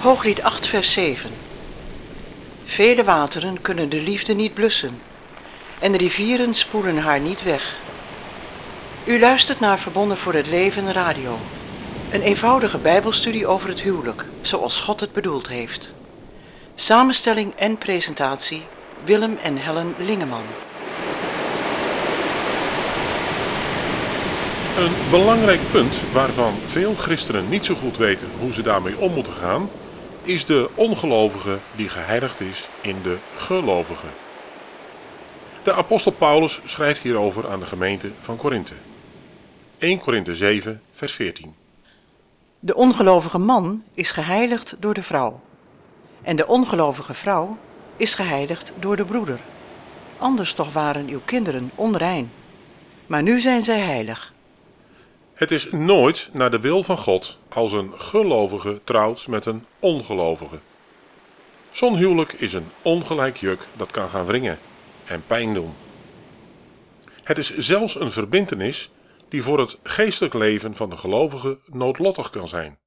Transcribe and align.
Hooglied 0.00 0.42
8, 0.42 0.66
vers 0.66 0.92
7. 0.92 1.30
Vele 2.64 3.04
wateren 3.04 3.60
kunnen 3.60 3.88
de 3.88 4.00
liefde 4.00 4.34
niet 4.34 4.54
blussen 4.54 5.00
en 5.78 5.92
de 5.92 5.98
rivieren 5.98 6.54
spoelen 6.54 6.98
haar 6.98 7.20
niet 7.20 7.42
weg. 7.42 7.78
U 9.04 9.18
luistert 9.18 9.60
naar 9.60 9.78
Verbonden 9.78 10.16
voor 10.16 10.34
het 10.34 10.46
Leven 10.46 10.92
Radio. 10.92 11.38
Een 12.10 12.22
eenvoudige 12.22 12.78
bijbelstudie 12.78 13.46
over 13.46 13.68
het 13.68 13.80
huwelijk, 13.80 14.24
zoals 14.40 14.80
God 14.80 15.00
het 15.00 15.12
bedoeld 15.12 15.48
heeft. 15.48 15.92
Samenstelling 16.74 17.54
en 17.54 17.78
presentatie 17.78 18.62
Willem 19.04 19.36
en 19.42 19.56
Helen 19.56 19.94
Lingeman. 19.98 20.44
Een 24.76 24.92
belangrijk 25.10 25.60
punt 25.70 26.02
waarvan 26.12 26.54
veel 26.66 26.94
christenen 26.94 27.48
niet 27.48 27.64
zo 27.64 27.74
goed 27.74 27.96
weten 27.96 28.28
hoe 28.38 28.52
ze 28.52 28.62
daarmee 28.62 28.98
om 28.98 29.12
moeten 29.12 29.32
gaan, 29.32 29.68
is 30.22 30.44
de 30.44 30.70
ongelovige 30.74 31.58
die 31.76 31.88
geheiligd 31.88 32.40
is 32.40 32.68
in 32.80 33.02
de 33.02 33.18
gelovige. 33.36 34.06
De 35.62 35.72
apostel 35.72 36.12
Paulus 36.12 36.60
schrijft 36.64 37.00
hierover 37.00 37.48
aan 37.48 37.60
de 37.60 37.66
gemeente 37.66 38.10
van 38.20 38.36
Korinthe. 38.36 38.74
1 39.78 39.98
Korinthe 39.98 40.34
7, 40.34 40.82
vers 40.90 41.12
14. 41.12 41.54
De 42.58 42.74
ongelovige 42.74 43.38
man 43.38 43.82
is 43.94 44.10
geheiligd 44.10 44.76
door 44.78 44.94
de 44.94 45.02
vrouw. 45.02 45.40
En 46.22 46.36
de 46.36 46.46
ongelovige 46.46 47.14
vrouw 47.14 47.58
is 47.96 48.14
geheiligd 48.14 48.72
door 48.78 48.96
de 48.96 49.04
broeder. 49.04 49.40
Anders 50.18 50.54
toch 50.54 50.72
waren 50.72 51.08
uw 51.08 51.20
kinderen 51.24 51.70
onrein. 51.74 52.32
Maar 53.06 53.22
nu 53.22 53.40
zijn 53.40 53.62
zij 53.62 53.78
heilig. 53.78 54.34
Het 55.40 55.50
is 55.50 55.70
nooit 55.70 56.28
naar 56.32 56.50
de 56.50 56.60
wil 56.60 56.82
van 56.82 56.98
God 56.98 57.38
als 57.48 57.72
een 57.72 58.00
gelovige 58.00 58.80
trouwt 58.84 59.26
met 59.26 59.46
een 59.46 59.66
ongelovige. 59.78 60.60
Zo'n 61.70 61.96
huwelijk 61.96 62.32
is 62.32 62.52
een 62.52 62.70
ongelijk 62.82 63.36
juk 63.36 63.66
dat 63.76 63.90
kan 63.90 64.08
gaan 64.08 64.26
wringen 64.26 64.58
en 65.04 65.26
pijn 65.26 65.54
doen. 65.54 65.74
Het 67.22 67.38
is 67.38 67.56
zelfs 67.56 67.94
een 67.94 68.12
verbintenis 68.12 68.90
die 69.28 69.42
voor 69.42 69.58
het 69.58 69.78
geestelijk 69.82 70.34
leven 70.34 70.76
van 70.76 70.90
de 70.90 70.96
gelovige 70.96 71.60
noodlottig 71.66 72.30
kan 72.30 72.48
zijn. 72.48 72.78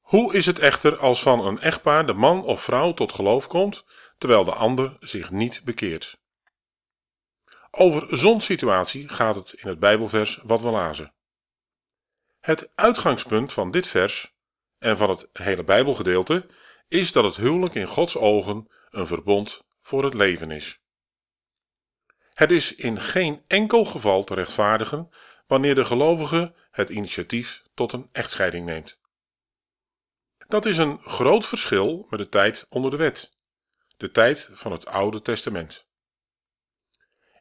Hoe 0.00 0.34
is 0.34 0.46
het 0.46 0.58
echter 0.58 0.98
als 0.98 1.22
van 1.22 1.46
een 1.46 1.60
echtpaar 1.60 2.06
de 2.06 2.14
man 2.14 2.44
of 2.44 2.62
vrouw 2.62 2.94
tot 2.94 3.12
geloof 3.12 3.46
komt, 3.46 3.84
terwijl 4.18 4.44
de 4.44 4.54
ander 4.54 4.96
zich 5.00 5.30
niet 5.30 5.62
bekeert? 5.64 6.18
Over 7.70 8.18
zo'n 8.18 8.40
situatie 8.40 9.08
gaat 9.08 9.34
het 9.34 9.52
in 9.52 9.68
het 9.68 9.78
Bijbelvers 9.78 10.40
wat 10.42 10.60
we 10.60 10.70
lazen. 10.70 11.16
Het 12.40 12.72
uitgangspunt 12.74 13.52
van 13.52 13.70
dit 13.70 13.86
vers 13.86 14.36
en 14.78 14.96
van 14.96 15.10
het 15.10 15.28
hele 15.32 15.64
Bijbelgedeelte 15.64 16.46
is 16.88 17.12
dat 17.12 17.24
het 17.24 17.36
huwelijk 17.36 17.74
in 17.74 17.86
Gods 17.86 18.16
ogen 18.16 18.68
een 18.90 19.06
verbond 19.06 19.64
voor 19.82 20.04
het 20.04 20.14
leven 20.14 20.50
is. 20.50 20.80
Het 22.32 22.50
is 22.50 22.74
in 22.74 23.00
geen 23.00 23.44
enkel 23.46 23.84
geval 23.84 24.24
te 24.24 24.34
rechtvaardigen 24.34 25.08
wanneer 25.46 25.74
de 25.74 25.84
gelovige 25.84 26.54
het 26.70 26.88
initiatief 26.88 27.62
tot 27.74 27.92
een 27.92 28.08
echtscheiding 28.12 28.66
neemt. 28.66 28.98
Dat 30.48 30.66
is 30.66 30.78
een 30.78 30.98
groot 30.98 31.46
verschil 31.46 32.06
met 32.10 32.18
de 32.18 32.28
tijd 32.28 32.66
onder 32.68 32.90
de 32.90 32.96
wet, 32.96 33.32
de 33.96 34.10
tijd 34.10 34.48
van 34.52 34.72
het 34.72 34.86
Oude 34.86 35.22
Testament. 35.22 35.86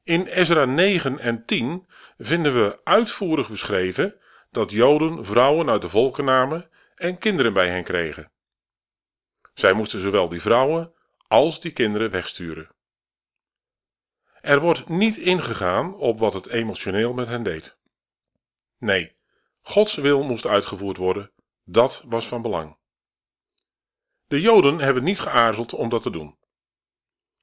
In 0.03 0.25
Ezra 0.25 0.65
9 0.65 1.19
en 1.19 1.45
10 1.45 1.87
vinden 2.17 2.53
we 2.53 2.79
uitvoerig 2.83 3.49
beschreven 3.49 4.19
dat 4.57 4.71
Joden 4.71 5.25
vrouwen 5.25 5.69
uit 5.69 5.81
de 5.81 5.89
volken 5.89 6.25
namen 6.25 6.69
en 6.95 7.17
kinderen 7.17 7.53
bij 7.53 7.69
hen 7.69 7.83
kregen. 7.83 8.31
Zij 9.53 9.73
moesten 9.73 9.99
zowel 9.99 10.29
die 10.29 10.41
vrouwen 10.41 10.93
als 11.27 11.59
die 11.59 11.71
kinderen 11.71 12.11
wegsturen. 12.11 12.69
Er 14.41 14.59
wordt 14.59 14.89
niet 14.89 15.17
ingegaan 15.17 15.95
op 15.95 16.19
wat 16.19 16.33
het 16.33 16.47
emotioneel 16.47 17.13
met 17.13 17.27
hen 17.27 17.43
deed. 17.43 17.77
Nee, 18.77 19.15
Gods 19.61 19.95
wil 19.95 20.23
moest 20.23 20.45
uitgevoerd 20.45 20.97
worden, 20.97 21.31
dat 21.63 22.03
was 22.05 22.27
van 22.27 22.41
belang. 22.41 22.77
De 24.27 24.41
Joden 24.41 24.79
hebben 24.79 25.03
niet 25.03 25.19
geaarzeld 25.19 25.73
om 25.73 25.89
dat 25.89 26.01
te 26.01 26.09
doen. 26.09 26.37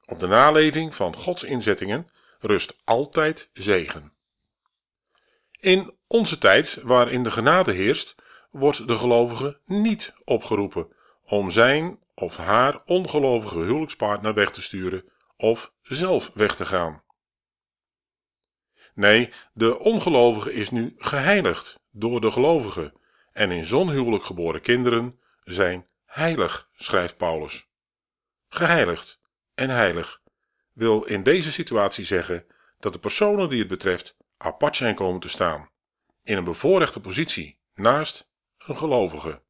Op 0.04 0.20
de 0.20 0.26
naleving 0.26 0.94
van 0.94 1.16
Gods 1.16 1.42
inzettingen 1.42 2.10
rust 2.38 2.76
altijd 2.84 3.50
zegen. 3.52 4.13
In 5.64 5.96
onze 6.06 6.38
tijd, 6.38 6.78
waarin 6.82 7.22
de 7.22 7.30
genade 7.30 7.72
heerst, 7.72 8.14
wordt 8.50 8.88
de 8.88 8.98
gelovige 8.98 9.60
niet 9.64 10.14
opgeroepen 10.24 10.88
om 11.22 11.50
zijn 11.50 11.98
of 12.14 12.36
haar 12.36 12.82
ongelovige 12.84 13.58
huwelijkspartner 13.58 14.34
weg 14.34 14.50
te 14.50 14.62
sturen 14.62 15.04
of 15.36 15.74
zelf 15.80 16.30
weg 16.34 16.56
te 16.56 16.66
gaan. 16.66 17.02
Nee, 18.94 19.32
de 19.52 19.78
ongelovige 19.78 20.52
is 20.52 20.70
nu 20.70 20.94
geheiligd 20.98 21.80
door 21.90 22.20
de 22.20 22.30
gelovige 22.30 22.92
en 23.32 23.50
in 23.50 23.64
zo'n 23.64 23.90
huwelijk 23.90 24.24
geboren 24.24 24.60
kinderen 24.60 25.20
zijn 25.44 25.86
heilig, 26.06 26.68
schrijft 26.76 27.16
Paulus. 27.16 27.68
Geheiligd 28.48 29.20
en 29.54 29.70
heilig 29.70 30.20
wil 30.72 31.02
in 31.02 31.22
deze 31.22 31.52
situatie 31.52 32.04
zeggen 32.04 32.46
dat 32.78 32.92
de 32.92 32.98
personen 32.98 33.48
die 33.48 33.58
het 33.58 33.68
betreft 33.68 34.16
apart 34.44 34.76
zijn 34.76 34.94
komen 34.94 35.20
te 35.20 35.28
staan, 35.28 35.70
in 36.22 36.36
een 36.36 36.44
bevoorrechte 36.44 37.00
positie 37.00 37.58
naast 37.74 38.28
een 38.66 38.76
gelovige. 38.76 39.42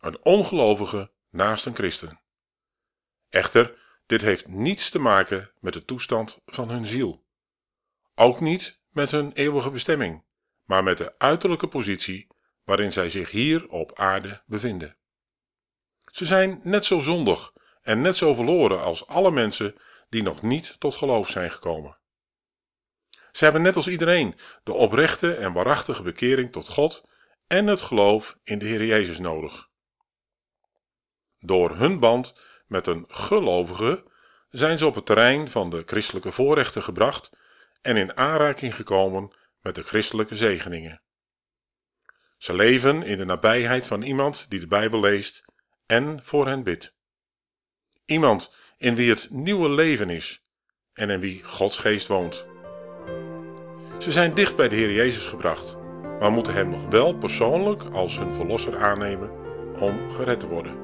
Een 0.00 0.24
ongelovige 0.24 1.12
naast 1.30 1.66
een 1.66 1.74
christen. 1.74 2.20
Echter, 3.28 3.78
dit 4.06 4.20
heeft 4.20 4.48
niets 4.48 4.90
te 4.90 4.98
maken 4.98 5.52
met 5.60 5.72
de 5.72 5.84
toestand 5.84 6.40
van 6.46 6.68
hun 6.68 6.86
ziel. 6.86 7.26
Ook 8.14 8.40
niet 8.40 8.80
met 8.88 9.10
hun 9.10 9.32
eeuwige 9.32 9.70
bestemming, 9.70 10.24
maar 10.64 10.82
met 10.82 10.98
de 10.98 11.18
uiterlijke 11.18 11.68
positie 11.68 12.26
waarin 12.64 12.92
zij 12.92 13.10
zich 13.10 13.30
hier 13.30 13.68
op 13.68 13.98
aarde 13.98 14.42
bevinden. 14.46 14.96
Ze 16.12 16.26
zijn 16.26 16.60
net 16.62 16.84
zo 16.84 17.00
zondig 17.00 17.52
en 17.82 18.00
net 18.00 18.16
zo 18.16 18.34
verloren 18.34 18.82
als 18.82 19.06
alle 19.06 19.30
mensen 19.30 19.74
die 20.08 20.22
nog 20.22 20.42
niet 20.42 20.80
tot 20.80 20.94
geloof 20.94 21.28
zijn 21.28 21.50
gekomen. 21.50 22.00
Ze 23.32 23.44
hebben 23.44 23.62
net 23.62 23.76
als 23.76 23.88
iedereen 23.88 24.34
de 24.62 24.72
oprechte 24.72 25.34
en 25.34 25.52
waarachtige 25.52 26.02
bekering 26.02 26.52
tot 26.52 26.68
God 26.68 27.02
en 27.46 27.66
het 27.66 27.80
geloof 27.80 28.38
in 28.42 28.58
de 28.58 28.64
Heer 28.64 28.84
Jezus 28.84 29.18
nodig. 29.18 29.68
Door 31.38 31.76
hun 31.76 31.98
band 31.98 32.34
met 32.66 32.86
een 32.86 33.04
gelovige 33.08 34.10
zijn 34.50 34.78
ze 34.78 34.86
op 34.86 34.94
het 34.94 35.06
terrein 35.06 35.50
van 35.50 35.70
de 35.70 35.82
christelijke 35.86 36.32
voorrechten 36.32 36.82
gebracht 36.82 37.30
en 37.80 37.96
in 37.96 38.16
aanraking 38.16 38.74
gekomen 38.74 39.36
met 39.60 39.74
de 39.74 39.82
christelijke 39.82 40.36
zegeningen. 40.36 41.02
Ze 42.38 42.54
leven 42.54 43.02
in 43.02 43.18
de 43.18 43.24
nabijheid 43.24 43.86
van 43.86 44.02
iemand 44.02 44.46
die 44.48 44.60
de 44.60 44.66
Bijbel 44.66 45.00
leest 45.00 45.44
en 45.86 46.20
voor 46.22 46.46
hen 46.46 46.62
bidt. 46.62 46.94
Iemand 48.04 48.54
in 48.76 48.94
wie 48.94 49.10
het 49.10 49.30
nieuwe 49.30 49.70
leven 49.70 50.10
is 50.10 50.44
en 50.92 51.10
in 51.10 51.20
wie 51.20 51.44
Gods 51.44 51.78
geest 51.78 52.06
woont. 52.06 52.51
Ze 54.02 54.10
zijn 54.10 54.34
dicht 54.34 54.56
bij 54.56 54.68
de 54.68 54.76
Heer 54.76 54.92
Jezus 54.92 55.26
gebracht, 55.26 55.76
maar 56.20 56.32
moeten 56.32 56.54
Hem 56.54 56.70
nog 56.70 56.88
wel 56.90 57.14
persoonlijk 57.14 57.82
als 57.92 58.18
hun 58.18 58.34
verlosser 58.34 58.78
aannemen 58.78 59.30
om 59.78 59.98
gered 60.16 60.40
te 60.40 60.48
worden. 60.48 60.74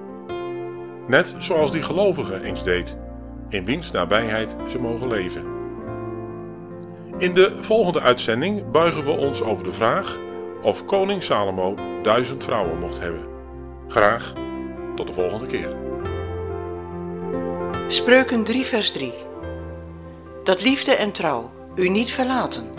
Net 1.07 1.35
zoals 1.39 1.71
die 1.71 1.83
gelovige 1.83 2.43
eens 2.43 2.65
deed, 2.65 2.97
in 3.49 3.65
wiens 3.65 3.91
nabijheid 3.91 4.57
ze 4.69 4.79
mogen 4.79 5.09
leven. 5.09 5.45
In 7.19 7.35
de 7.35 7.57
volgende 7.61 8.01
uitzending 8.01 8.71
buigen 8.71 9.05
we 9.05 9.11
ons 9.11 9.43
over 9.43 9.65
de 9.65 9.73
vraag 9.73 10.19
of 10.63 10.85
koning 10.85 11.23
Salomo 11.23 11.75
duizend 12.03 12.45
vrouwen 12.45 12.79
mocht 12.79 13.01
hebben. 13.01 13.27
Graag 13.89 14.33
tot 14.95 15.07
de 15.07 15.13
volgende 15.13 15.47
keer. 15.47 15.77
Spreuken 17.89 18.45
3, 18.45 18.65
vers 18.65 18.93
3. 18.93 19.13
Dat 20.45 20.63
liefde 20.63 20.95
en 20.95 21.13
trouw 21.13 21.51
u 21.75 21.89
niet 21.89 22.11
verlaten. 22.11 22.79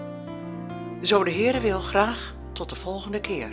Zo 1.01 1.23
de 1.23 1.31
Heere 1.31 1.59
wil 1.59 1.79
graag 1.79 2.35
tot 2.53 2.69
de 2.69 2.75
volgende 2.75 3.21
keer. 3.21 3.51